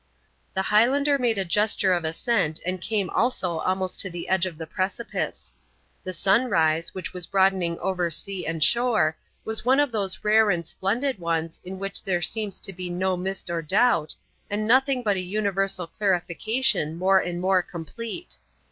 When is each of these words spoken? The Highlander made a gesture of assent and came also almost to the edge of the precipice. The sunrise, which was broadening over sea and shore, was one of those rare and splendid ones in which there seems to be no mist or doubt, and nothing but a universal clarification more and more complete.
The 0.55 0.63
Highlander 0.63 1.19
made 1.19 1.37
a 1.37 1.45
gesture 1.45 1.93
of 1.93 2.03
assent 2.05 2.59
and 2.65 2.81
came 2.81 3.07
also 3.11 3.59
almost 3.59 3.99
to 3.99 4.09
the 4.09 4.29
edge 4.29 4.47
of 4.47 4.57
the 4.57 4.65
precipice. 4.65 5.53
The 6.03 6.11
sunrise, 6.11 6.95
which 6.95 7.13
was 7.13 7.27
broadening 7.27 7.77
over 7.77 8.09
sea 8.09 8.43
and 8.47 8.63
shore, 8.63 9.15
was 9.45 9.63
one 9.63 9.79
of 9.79 9.91
those 9.91 10.23
rare 10.23 10.49
and 10.49 10.65
splendid 10.65 11.19
ones 11.19 11.61
in 11.63 11.77
which 11.77 12.01
there 12.01 12.19
seems 12.19 12.59
to 12.61 12.73
be 12.73 12.89
no 12.89 13.15
mist 13.15 13.51
or 13.51 13.61
doubt, 13.61 14.15
and 14.49 14.65
nothing 14.65 15.03
but 15.03 15.17
a 15.17 15.21
universal 15.21 15.85
clarification 15.85 16.95
more 16.95 17.19
and 17.19 17.39
more 17.39 17.61
complete. 17.61 18.39